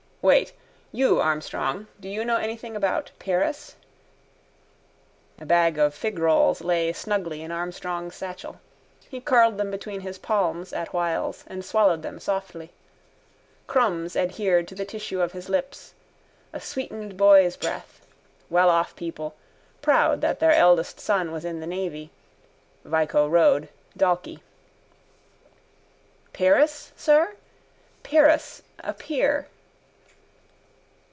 [0.23, 0.53] —Wait.
[0.91, 1.87] You, Armstrong.
[1.99, 3.75] Do you know anything about Pyrrhus?
[5.39, 8.61] A bag of figrolls lay snugly in Armstrong's satchel.
[9.09, 12.69] He curled them between his palms at whiles and swallowed them softly.
[13.65, 15.95] Crumbs adhered to the tissue of his lips.
[16.53, 18.05] A sweetened boy's breath.
[18.51, 19.33] Welloff people,
[19.81, 22.11] proud that their eldest son was in the navy.
[22.85, 24.43] Vico Road, Dalkey.
[26.31, 27.33] —Pyrrhus, sir?
[28.03, 29.47] Pyrrhus, a pier.